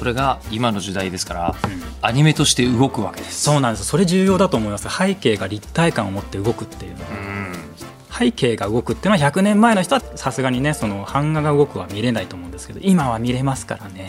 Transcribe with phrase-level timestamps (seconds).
[0.00, 1.54] それが今の時代ですから、
[2.00, 3.42] アニメとして動くわけです。
[3.42, 3.84] そうなんです。
[3.84, 4.88] それ重要だと思います。
[4.88, 7.10] 背景が立体感を持って動くっていうのは。
[7.10, 7.52] うん。
[8.10, 14.08] 背景が動くっていうのは100年前の人はさすがにねその版画が動くは見れないと思うんですけど今は見れますからね。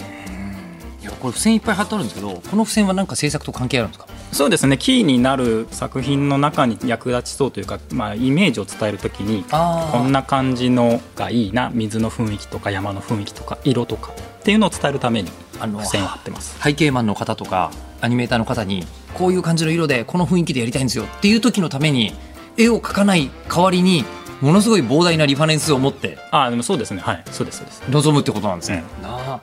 [1.02, 4.08] いやこれ付箋いっぱい貼ってあるんですけどこの付箋は何か制作と関係あるんですか？
[4.32, 4.78] そうですね。
[4.78, 11.70] キーになる作品の中に役立ちそうというか、まあ、イメージを伝えるときにあこんな感じのがいいな。
[11.74, 15.30] 水の雰囲気とか山の雰囲気とか色とかっていうのを伝えるために
[15.62, 16.58] あの付箋を貼ってます。
[16.62, 22.14] 背景マンの方とかアニメーターの方にこういう感じの色でこの雰囲気でやりたいんですよっていう時のために
[22.58, 24.06] 絵を描かない代わりに
[24.42, 27.02] ものすごい膨大なリファレンスを持ってああでもそうですね。
[27.02, 27.24] はい。
[27.32, 27.84] そうですそうです。
[27.88, 28.84] 臨むってことなんですね。
[29.02, 29.40] な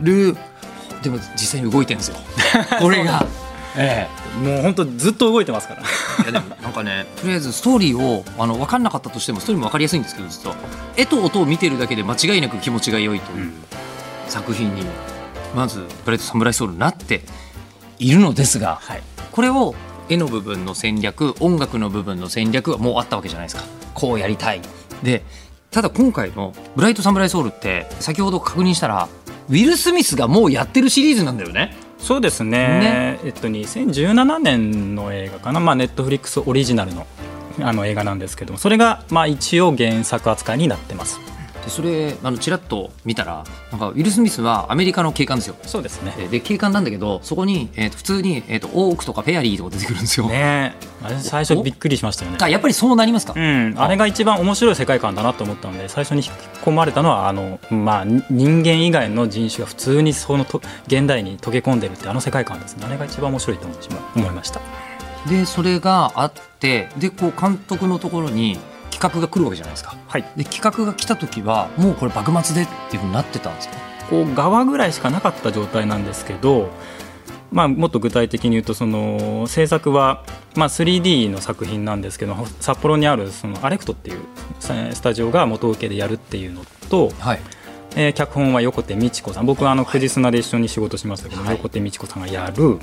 [0.00, 0.36] る。
[1.02, 2.16] でも実際に動いてるんですよ。
[2.80, 3.24] これが。
[3.76, 4.08] え
[4.42, 5.82] もう本当ずっと動いてますから。
[6.20, 10.56] え、いやでもなんかねとりあえずストーリーをあの分かんなかったとしてもストーリーも分かりやすいんですけど実は
[10.96, 13.52] 絵と音を見てるだけで間違いなく気持ちが良いという
[14.26, 14.82] 作品に
[15.54, 17.22] まず「ブライトサムライソウル」になって
[17.98, 19.02] いるのですがはい。
[19.32, 19.74] これを
[20.08, 23.62] 絵の部分の戦略音楽の部分の戦略はもうあったわけじゃないですか。
[23.94, 24.60] こうやりたい。
[25.02, 25.24] で
[25.70, 29.08] ただ今回の「ブライトサムライソウル」って先ほど確認したら
[29.48, 31.76] ウィル・スミスがもうやってるシリーズなんだよね。
[31.98, 33.18] そうですね。
[33.24, 37.06] えっと2017年の映画かなまあネットフリックスオリジナルの
[37.62, 41.20] あの映画なんですけどもそれがまあ一応原作扱いになってます
[41.64, 45.56] でそれあのちらっと見たらなんかウィル・スミスはアメリカの警官ですよ。
[45.62, 46.14] そうですね。
[46.16, 50.74] でで警官なんだけどそこに、えーと普通に、えー、とオークとかフェアリーとか出てくるんですよ、ね
[51.20, 52.38] 最初びっくりしましたよね。
[52.40, 53.88] あやっぱりそうなりますか、うん、あ。
[53.88, 56.28] れが一番面白い世界観だなと思ったので最初に引き
[56.62, 62.84] 込まれたのはあの、まあ、に人間以外の人種が普通にそのと現代に溶け込んでるってあの世界観ですね。
[62.86, 63.78] あれが一番面白いと思い
[64.16, 64.60] 思いました。
[65.28, 68.58] でそれがあってでこう監督のところに
[69.00, 69.96] 企画が来るわけじゃないですか。
[70.06, 70.24] はい。
[70.36, 73.74] で企画が来た時はもうこれ幕末でっていうふうになってたんですか
[74.10, 76.68] こう側ぐらいしかなかった状態なんですけど、
[77.50, 80.24] まあ、もっと具体的に言うとその制作は、
[80.54, 84.20] まあ、3D の作品なんですけど札幌にあるそのアレクトっていう
[84.60, 87.40] スタジオが元請けでやるっていうのと、はい。
[87.96, 89.46] えー脚本は横手美智子さん。
[89.46, 91.56] 僕はあの久慈砂で一緒に仕事しましたけど、はい。
[91.56, 92.78] 横手美智子さんがやる、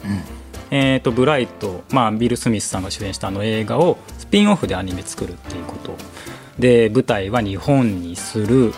[0.71, 5.95] えー、とブライト、まあ、ビル・スミスさんが主演したあの映画をスピンオフでアニメ作るっていうこと。
[6.59, 8.73] で舞台は日本にする。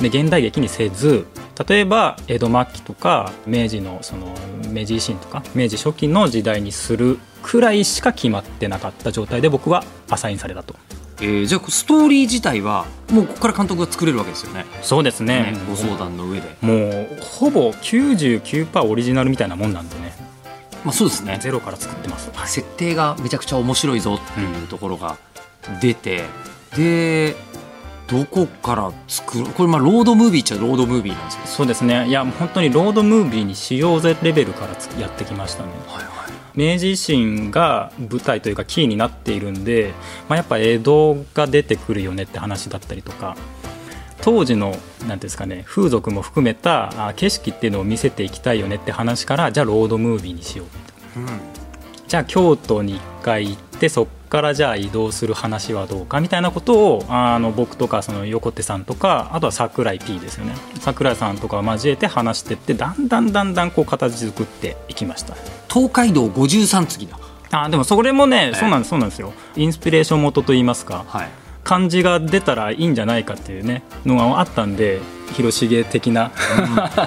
[0.00, 1.26] で現代劇にせず
[1.68, 4.34] 例えば江戸末期とか明治のその
[4.70, 10.74] 明治維新とか明治初期の時代にするくらいしか決まってなかった状態で僕はアサインされたと。
[11.20, 14.64] えーじゃあストーリー自体はもうここから監督が作れるわけですよね。
[14.80, 15.52] そうですね。
[15.52, 16.56] ねご相談の上で。
[16.62, 20.14] もうほぼ99%オリジナルみたいなもんなんでね
[20.84, 21.38] まあそうですね。
[21.40, 22.48] ゼロから作ってます、はい。
[22.48, 25.18] 設定がめちゃくちゃ面白いぞっていうところが
[25.80, 26.24] 出て、
[26.76, 27.36] で
[28.06, 32.08] どこから作るこれまあロードムービーっちゃロードムービーなんですよそうですね。
[32.08, 35.70] いや本当にロードムービーにしようぜレベルからつやってきましたね。
[35.86, 36.30] はいはい。
[36.56, 39.92] 明治維新が舞台というかキーになっているんで、
[40.28, 43.36] まあ、やっぱ江戸が出てくるよねって話だったりとか
[44.22, 50.66] 当時のなんていうんですかね風俗も含めたあ景色っていうのを見せていきたいよねって話からじゃあロードムービーにしよう
[52.06, 60.54] じゃあ京都に1回行ってそっからじゃあ移動する話はどうかみたいなことをあの僕とかその横手さんとかあとは桜井 P ですよね。
[60.80, 65.34] 桜井さんとかを交えて話してってだんだんだんだんこう形作っていきました。
[65.68, 67.18] 東海道53次だ。
[67.52, 68.56] あでもそれもね、え。
[68.56, 69.32] そうなんですそうなんですよ。
[69.56, 71.04] インスピレーション元といいますか。
[71.06, 71.28] はい
[71.70, 75.00] 漢字が出たらいいんじゃないかっていうねのがあったんで
[75.34, 76.32] 広重的な、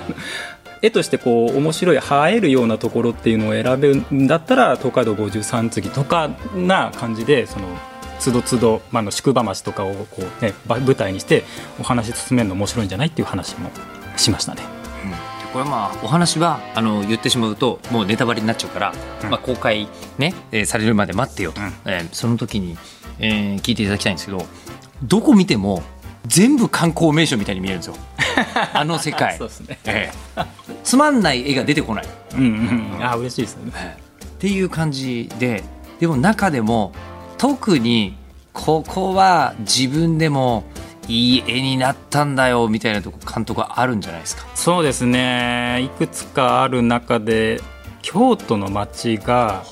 [0.82, 2.00] 絵としてこう面白い映
[2.34, 7.68] えるようなところっていうのを選べるんだったら東海道53次とかな感じでその
[8.20, 11.44] つどつど、まあ、あの宿場町とかをこう、ね、ば舞台にして
[11.78, 13.70] お話進めるの面白いんじゃないっていう話も
[14.16, 14.62] しましたね。
[15.04, 15.12] うん。
[15.12, 15.18] で
[15.52, 18.94] これはまあお話はあの言ってしまうともうネタバレになっちゃうから、
[19.24, 19.30] うん。
[19.30, 21.74] まあ、公開、ねえーされるまで待ってよと、うん。
[21.84, 22.78] えーその時に、
[23.20, 24.46] えー聞いていただきたいんですけど
[25.04, 25.84] どこ見ても
[26.26, 27.96] 全部観光名所みたいに見えるんですよ。
[28.74, 29.38] あの世界。
[29.38, 29.78] そうですね。
[29.86, 30.44] ええ。
[30.84, 32.06] つまんない絵が出てこない。
[32.36, 33.72] うんうん、あ嬉しいですね。
[34.26, 35.64] っていう感じで
[36.00, 36.94] でも中でも
[37.38, 38.16] 特に
[38.54, 40.64] ここは自分でも
[41.10, 44.46] いい絵になったんだよみたいなとこ監督はあるんじゃないですか？
[44.56, 45.82] そうですね。
[45.84, 47.60] いくつかある中で
[48.02, 49.64] 京都の街が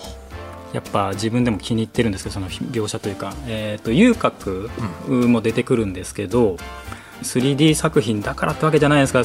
[0.74, 4.70] やっぱ自分でも気に入ってるんですけどその描写というか、えーと、遊郭
[5.08, 6.58] も出てくるんですけど、
[7.24, 9.24] 3D 作品だからってわけじゃないですが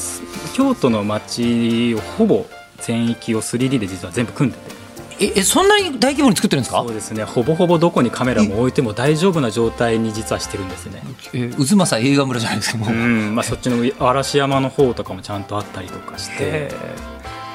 [0.54, 2.46] 京都の街をほぼ
[2.80, 4.76] 全域を 3D で実は全部組んでて。
[5.18, 6.82] えそんなに大規模に作ってるんですか？
[6.82, 7.24] そうですね。
[7.24, 11.02] ほぼほぼどこにカメラも置いても大丈夫な状態に実はしてるんですね。
[11.32, 13.34] え渦政映画村じゃないですかもう、うん。
[13.34, 16.70] まあ、そっちの嵐山の方とかもちゃんとあったりとかして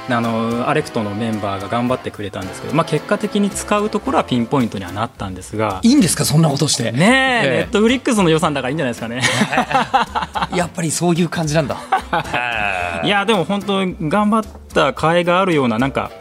[0.09, 6.91] あのアレクトのメンバーが頑張ってくれたんですけど、まあ、結果的に使うところはピンポイントにはなったんですがいいんですかそんなことして。
[6.91, 9.21] ねえ、ネットフリックスの予算だからいいんじゃないですかね。
[10.57, 11.77] やっぱりそういう感じなんだ。
[13.03, 16.11] いやでも本当頑張った甲斐があるようななんか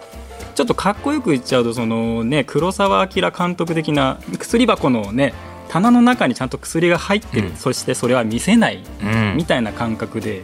[0.55, 5.33] ちょっとかっこよく言っちゃうとその、ね、黒澤明監督的な薬箱の、ね、
[5.69, 8.83] 棚の中にちゃんと薬が入ってる、うん、そしてそれは見せない、
[9.37, 10.43] みたいな感覚で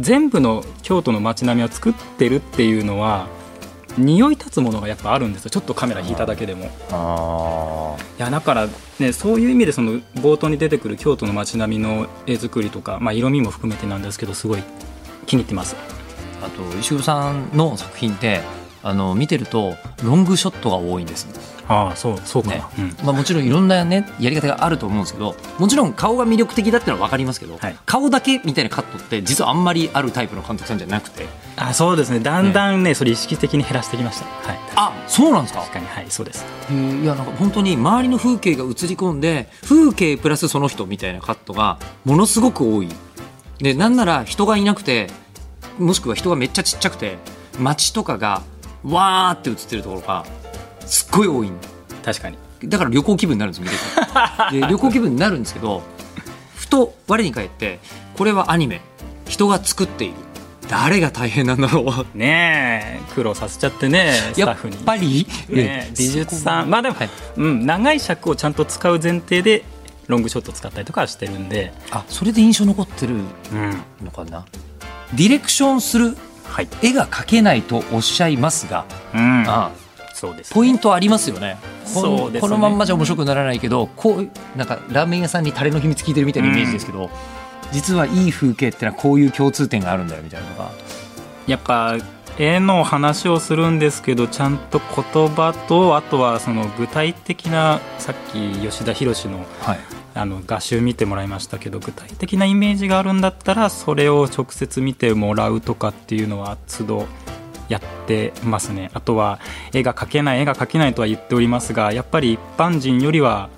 [0.00, 3.26] 全部の京都の街並みを作ってるっていうのは
[3.96, 5.50] 匂い立つものがやっぱあるんですよ。
[5.50, 7.96] ちょっとカメラ引いただけでも。
[8.18, 8.68] いやだから
[8.98, 14.62] ねそういう意味でその冒頭に出てくる京都の街並みの絵作りとか、まあ、色味も含めてなんですけどすごい
[15.26, 15.76] 気に入ってます。
[16.42, 18.40] あと石尾さんの作品って
[18.82, 21.26] あの見てるとロングショットが多いんです、
[21.68, 31.26] ああそうそうかね、うん、まあ、もちろんいろんな、ね、やり方があると思うんですけどもちろん顔が魅力的だってのは分かりますけど、はい、顔だけみたいなカットって実はあんまりあるタイプの監督さんじゃなくて。
[31.56, 32.18] あそうですね。
[32.18, 35.60] だんだんね、ね、それ意識的に減らしてきました、はい、あそうなんですか？
[35.60, 35.86] 確かに。
[35.86, 36.44] はいそうです。
[36.70, 42.88] いやなんか本当に周りの風景が映り込んで風景プラスその人みたいなカットがものすごく多い。
[43.58, 45.08] でなんなら人がいなくて
[45.78, 47.18] もしくは人がめっちゃちっちゃくて
[47.58, 48.42] 街とかが
[48.82, 50.26] わーって映ってるところが
[50.86, 51.50] すっごい多い。
[52.04, 52.38] 確かに。
[52.64, 53.74] だから旅行気分になるんです見て
[54.50, 54.60] て。
[54.60, 55.82] で旅行気分になるんですけど
[56.56, 57.78] ふと我に返って
[58.16, 58.80] これはアニメ。
[59.26, 60.14] 人が作っている。
[60.68, 62.18] 誰が大変なんだろう。
[62.18, 63.14] ねえ。
[63.14, 64.76] 苦労させちゃってねスタッフに。
[64.76, 66.70] やっぱり、ね、美術さん。
[66.70, 69.64] まあでも、はい、うん、長い尺をちゃんと使う前提で
[70.06, 71.72] ロングショット使ったりとかしてるんで。
[71.90, 73.14] あそれで印象残ってる
[74.02, 74.44] のかな、
[75.10, 76.16] うん、ディレクションする
[76.54, 79.83] はい、絵が描けないとおっしゃいますが、うん、あそうです、ね、
[80.52, 81.58] ポイントありますよね。
[81.84, 87.08] そうです、ね、このまんまじゃ面白くならないけどこうなんかラーメン屋さんにタレの秘密聞いてるみたいなイメージですけど、うん、
[87.72, 90.70] 実はいい風景ってのはこういう共通点があるんだよみたいなのが。
[91.46, 91.98] やっぱ
[92.38, 99.46] 絵の話をするんですけどちゃんと言葉とあとはその具体的なさっき吉田博の
[100.16, 107.06] あの画集見てもらいましたけど具体的なイメージがあるんだったらそれを直接見てもらうとかっていうのは都度
[107.68, 108.90] やってますね。
[108.94, 109.40] あとは
[109.72, 113.48] 絵が描けない絵が描けないとは言っておりますがやっぱり一般人よりは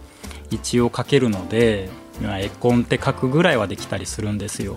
[0.51, 1.89] 一応描けるので
[2.23, 4.77] 絵コンテ描くぐらいはできたりするんですよ、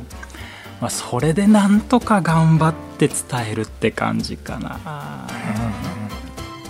[0.81, 3.17] まあ、それでなんとか頑張って伝
[3.51, 5.27] えるって感じかな、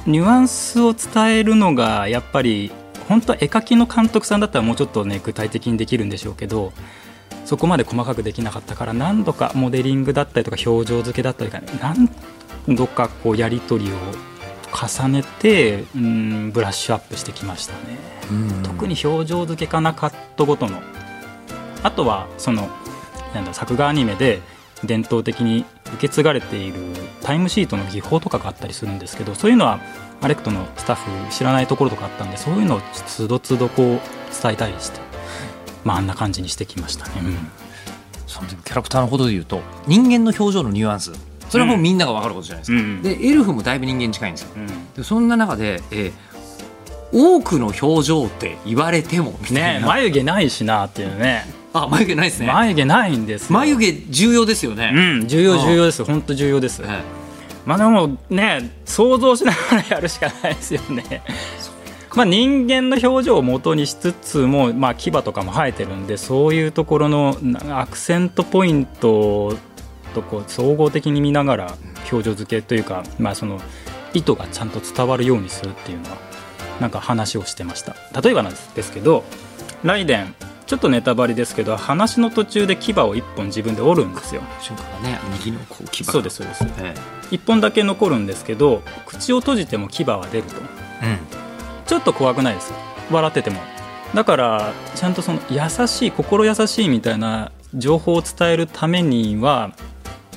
[0.05, 2.71] ニュアンスを伝えるのがやっぱり
[3.07, 6.71] 本当は絵描きの監督さんだったらもうちょっとね具体的にできるんでしょうけど
[7.45, 12.07] そこまで細かくできなかったから何度かモデリングだったりとか表情付けだったりとか、ね、何
[12.67, 13.95] 度かこうやり取りを
[14.71, 17.97] 重ねてうんブラッシュアップしてきましたね、
[18.63, 20.81] 特に表情付けかなカットごとの。
[21.81, 22.69] あとはその
[23.33, 24.41] なんだ作画アニメで
[24.83, 26.75] 伝統的に受け継がれている
[27.21, 29.79] タイムシートの技法とかがあったりするんですけどそういうのは
[30.21, 33.99] アレクトのスタッフ知らないところとかあったんでそういうのをつどつどこう
[34.41, 34.99] 伝えたりして、
[35.83, 37.37] まあ、あんな感じにしてきましたね、うん、
[38.27, 41.11] そのキャラクターのことで言うと人間の表情のニュアンス
[41.49, 46.13] それはもうみんなが分かることじゃないですか、うん、でエルフもだいぶ人間近いんですよ、うん、でそんな中で、えー、
[47.11, 51.45] 多くの表情って言われてもみたいな、ね、眉毛ないしなっていうね。
[51.71, 52.47] あ眉毛ないですね。
[52.47, 54.91] 眉毛ないんです眉毛重要ですよね。
[54.93, 56.03] うん重要重要です。
[56.03, 57.19] 本当重要です、はい
[57.65, 61.21] まあでもね想像しながらやるしかないですよね。
[62.15, 67.37] まあ、人間の表情を元にしつつも、まあ、牙とかも生えてるんでそういうところの
[67.69, 69.55] アクセントポイント
[70.09, 71.77] とこう総合的に見ながら
[72.11, 73.59] 表情付けというか、まあ、その
[74.13, 76.17] 意図がちゃんと伝わるようにするっていうのは
[76.79, 77.95] なんか話をしてました。
[78.19, 79.23] 例えばなんですけど
[79.83, 80.35] ライデン
[80.65, 84.41] ちょっとネタバレですけど話の途中で牙を1本自分で折るんですよ。
[84.61, 86.93] 瞬間ね右のこう牙そうですそうです、え
[87.31, 90.65] え、1本だけ残るんですけど口を閉じても牙は出ると、うん、
[91.87, 92.71] ちょっと怖くないです。
[93.11, 93.59] 笑ってても。
[94.13, 99.71] だからちゃんとその優しい心優しいみたいな情報を伝えるためには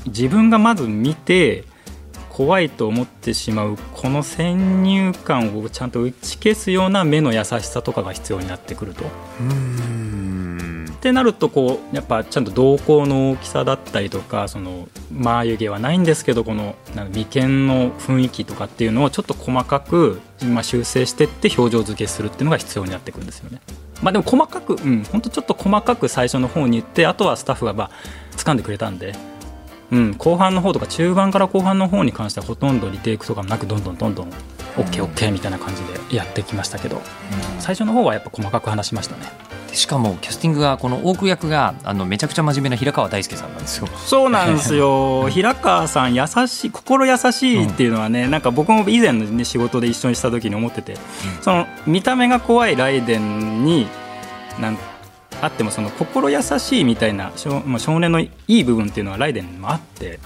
[0.07, 1.65] 自分がまず見て
[2.29, 9.05] 怖いと思ってしまうこの先入観をちゃんと打ち消すような目の優しさとかが必要になってくると。
[9.41, 10.13] うん
[10.91, 23.61] ってなるとこうやっぱちゃんと瞳孔の大きさだったりとかその眉毛はないんですけどこの眉間の雰囲気とかっていうのをちょっと細かく今修正してって表情付けするっていうのが必要になってくるんですよね。
[24.01, 27.91] まあ、でも細かく、うん、ほんとちょっと細かく最初の方に言ってあとはスタッフがまあ
[28.37, 29.17] 掴んでくれたんで、
[29.93, 34.33] うん、後半の方とか中盤から後半の方に関してはほとんどリテイクとかもなくどんどんどんどん
[34.77, 37.01] OKOK みたいな感じでやってきましたけど、
[37.59, 39.53] 最初の方はやっぱ細かく話しましたね。
[39.75, 43.87] しかもキャスティングがこの多く役があのめちゃくちゃ真面目な平川大輔さんなんですよ。
[43.87, 45.29] そうなんですよ。
[45.31, 50.99] 平川さん優しい心優しいっていうのはね、うん、なんか僕も以前の、ね、仕事で一緒にした時に思ってて、うん、
[51.43, 53.89] その見た目が怖いライデンに
[54.59, 54.77] なん
[55.43, 60.21] あってもその心優しいみたいな少少年のいい部分っていうのはライデンにもあって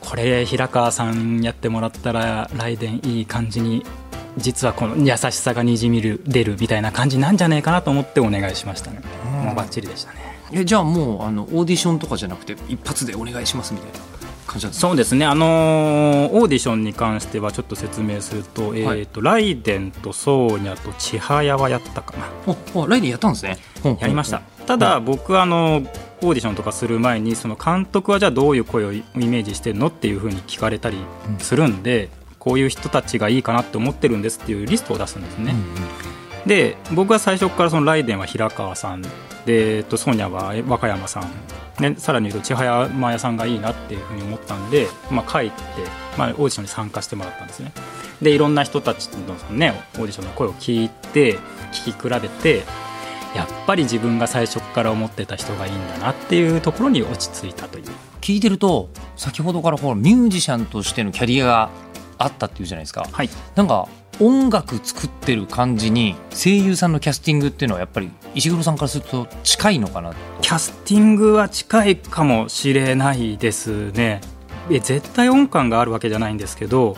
[0.00, 3.84] これ平川さんやってもらったらライデンいい感じに
[4.38, 9.00] 実はこの優しさがにじみる出るみたいな感じなんじゃないかなと思ってお願いしましたね、
[9.44, 10.18] もうバッチリでしたね。
[10.52, 14.09] えじゃあもうあのオーディションとかじゃなくて一発でお願いしますみたいな
[14.50, 14.88] 感じなんですか？
[14.88, 15.24] そうですね。
[15.24, 22.56] あのー、オーディションに関してはちょっと説明すると,、えーと、ライデンとソーニャと千早はやったかな。
[22.74, 23.58] おライデンやったんですね。
[24.00, 24.42] やりました。
[24.66, 25.76] ただ僕あの
[26.22, 30.98] オーディションとかする前にその監督はじゃあどういう声をイメージしてるのっていうふうに聞かれたり
[31.38, 35.52] するんで、こういう人たちがいいかなって思ってるんですっていうリストを出すんですね。
[35.52, 41.30] うんうん、で僕は最初からそのライデンは平川さんで、えっと、ソニャは和歌山さん
[41.80, 45.56] でさらに言うと千早間屋さんがいいなっていうふうに思ったんで、まあ、帰って、
[46.18, 47.72] まあ、オーディションに参加してもらったんですね。
[48.20, 51.38] でいろんな人たちの、ね、オーディションの声を聞いて
[51.72, 52.64] 聞き比べて
[53.34, 57.84] やっぱり自分が最初から思ってた人がいいんだなっていうところに落ち着いたという。
[58.20, 61.70] 聞いてると先ほどからほらミュージシャンとしてのキャリアが
[62.18, 63.88] あったっていうじゃないですか、はい、なんか
[64.20, 74.20] 音楽作ってる感じに声優さんのキャスティングっていうのはやっぱり石黒さんからすると近いのかなキャスティングは近いかもしれないですね。
[74.70, 76.96] え絶対音感があるわけじゃないんですけど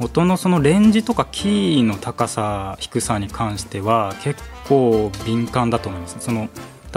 [0.00, 6.16] 音のそのレンジとかキーの高さ低さに関しては結構敏感だと思います。
[6.20, 6.48] その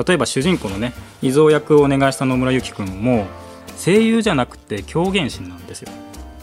[0.07, 3.25] 例えば主人公のね伊蔵役をお願いした野村由紀君も
[3.77, 5.91] 声優じゃなくて狂言師なんですよ。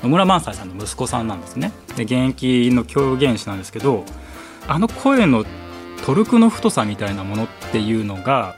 [0.03, 1.73] 野村萬斎さんの息子さんなんですね。
[1.97, 4.05] で現役の狂言師なんですけど
[4.67, 5.45] あの声の
[6.05, 8.57] トルクの太さみたいなものっていうのが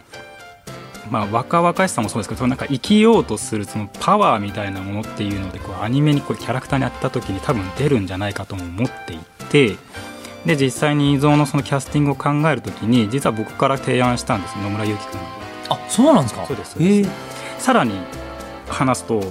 [1.11, 9.19] まあ、若々しさもそうですけどなんか生きようとするそのパワーみたいなものっていうのでこうアニメにこれキャラクターに当った時に多分出るんじゃないかとも思ってい
[9.51, 9.77] て
[10.47, 15.21] で実際に伊蔵のそのキャスティングを考える時に実は僕から提案したんです野村祐樹君
[15.69, 16.47] あそうなんですか。
[16.47, 17.11] そうですそうです。
[17.59, 17.95] さらに
[18.69, 19.23] 話すと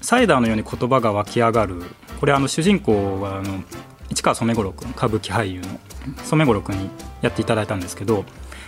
[0.00, 1.82] サイダーのように言葉が湧き上がる。
[2.20, 3.62] これあの主人公はあの
[4.10, 5.66] 市川染五郎君歌舞伎俳優の
[6.24, 6.90] 染五郎君に
[7.22, 8.24] やっていただいたんですけど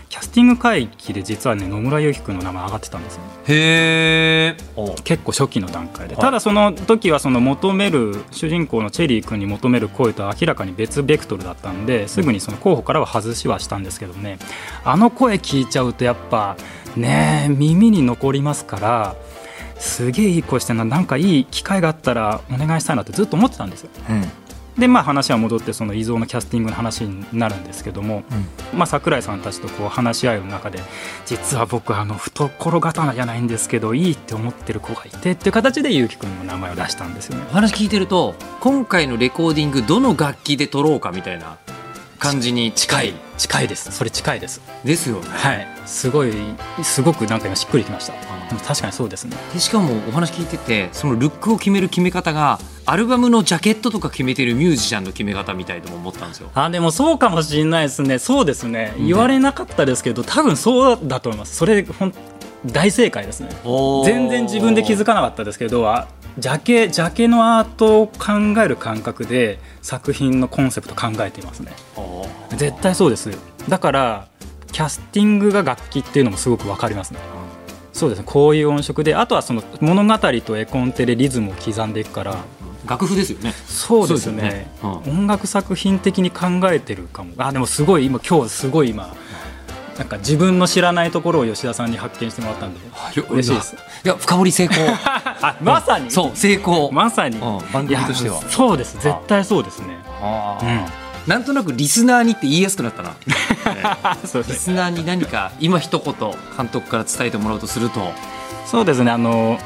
[0.09, 4.57] キャスティング会議で実はね野村祐希君の名前上がってたんですよ、へえ
[5.05, 14.39] 結構初期の段階で、はい、ただその時はその求める主人公のチェリー君に求める声と明らかに別ベクトルだったんですぐにその候補からは外しはしたんですけどね。
[14.85, 16.59] あの声聞いちゃうとやっぱ
[16.95, 19.17] ね耳に残りますから
[19.83, 23.91] すげえいい声してんななんかいい機会があったらお願いしたいなってずっと思ってたんですよ。
[24.09, 24.23] うん。
[24.79, 28.23] でまあ話は戻ってその遺蔵のキャスティングの話になるんですけども、
[28.73, 30.79] うん、まあ、桜井さんたちとこう話し合う中で
[31.27, 37.45] 実は僕あの懐刀じゃないんですけどいいって思ってる子がいてっていう形で結城くんの名前を出したんですよね。
[37.51, 41.59] お話聞いてると今回のレコーディングどの楽器で撮ろうかみたいな
[42.23, 43.15] 感じに近い。
[43.37, 43.91] 近いです。
[43.91, 44.61] それ近いです。
[44.85, 45.29] ですよね。
[45.29, 45.69] はい。
[45.87, 46.33] すごい
[46.85, 48.13] すごくなんか今しっくりきました。
[48.65, 49.37] 確かにそうですね。
[49.53, 56.51] でしかもお話聞いててそのルックを決める決め方がアルバムのジャケットとか決めてるミュージシャンの決め方みたいとも思ったんですよ。
[56.55, 58.19] あでもそうかもしれないですね。
[58.21, 58.95] そうですね。
[58.99, 61.57] 言われなかったですけど、多分そうだと思います。
[61.57, 62.15] それほん
[62.67, 63.51] 大正解ですね。
[64.05, 65.85] 全然自分で気づかなかったですけど
[66.39, 71.73] ジャケジャケのアートを考える感覚で作品のコンセプト考えていますね。
[72.51, 73.31] 絶対そうです。
[73.69, 74.29] だから
[74.71, 78.25] キャスティングが楽器っていうのもすごく分かりますね、うん、そうですね。
[78.27, 82.37] こういう音色であとはその物語と絵コンテでリズムを刻んでいくから、
[82.87, 83.53] 楽譜ですよね。
[83.67, 84.71] そうですね、ね。
[84.83, 84.91] うん、
[85.21, 87.35] 音楽作品的に考えてるかも。
[87.37, 89.15] あでもすごい今今日すごい今
[89.99, 92.81] なんか自分の知らないところを吉田さんに発見してもらったんで。
[93.29, 93.77] 嬉しいです。
[94.05, 94.87] いや深掘り 成功。
[95.61, 96.91] まさに、そう成功。
[96.93, 97.39] まさに、
[97.73, 98.43] 番組としては。
[98.49, 98.95] そうです。
[99.01, 99.99] 絶対そうですね。
[101.27, 106.15] なんとなくリスナーにって言いやすくなったな、 リスナーに何か今一言
[106.57, 108.13] 監督から伝えてもらうとすると。
[108.67, 109.11] そうですね。
[109.13, 109.59] あの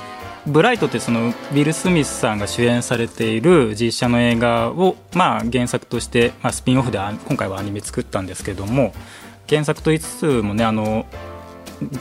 [0.47, 8.95] ブライトってそのウィル・スミスさんが主演されている実写の映画を、まあ、原作として、まあ、スピンオフで今回はアニメ作ったんですけども
[9.49, 11.07] 原作と言いつつもねあの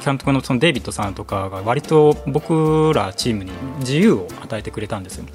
[0.04, 5.26] 監督のそのデイビッドさんとかが割と僕らチームに自由を与えてくれたんですよ。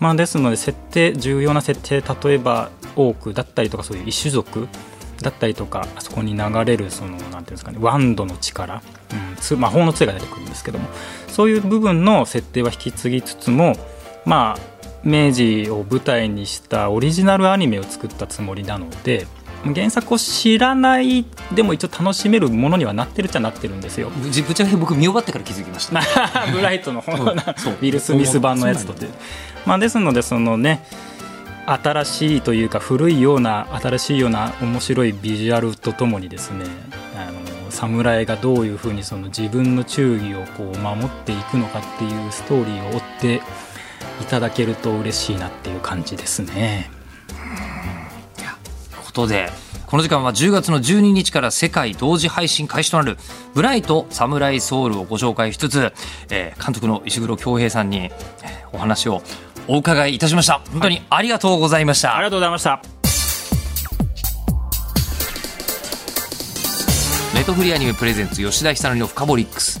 [0.00, 4.66] まあ、ですので設定重要な設定例えば多くだったりとかそういう異種族
[5.20, 10.88] だったりとかあそこに流れるそのなんていうんですかねワンドの力、うん、つ魔法の杖が出てくるんですけども
[11.28, 13.74] そういう部分の設定は引き継ぎつつも
[14.24, 19.26] まあ明治を舞台にしたオリジナルアニメを作ったつもりなので
[19.64, 24.10] 原作を知らないでも一応楽しめるものにはなってるっちゃなってるんですよ。
[24.10, 26.02] ぶちゃけ僕見終わってから気づきました
[26.52, 29.08] ブライトのウィル・スミス版のやつとて。
[29.64, 30.84] まあ、ですのでそのね
[31.66, 36.64] 新しいというか古いような新しいような面白いビジュアルとともにですね
[37.16, 43.42] あの侍がどういうふうにその自分の忠義をこう守っていくのかっていうストーリーを追って
[44.20, 46.90] いただけると嬉しいなっていう感じですね。
[49.12, 49.50] ことで
[49.86, 53.18] この時間は10月の12日から世界同時配信開始となる
[53.52, 55.92] 「ブライトサムライソウル」をご紹介しつつ、
[56.30, 58.10] えー、監督の石黒恭平さんに
[58.72, 59.22] お話を
[59.68, 60.62] お伺いいたしました。
[60.72, 62.82] 本当にありがとうございました、はい、ありがとうございました。
[67.34, 69.80] ネットフリーアニメプレゼンツ吉田久典のフカボリックス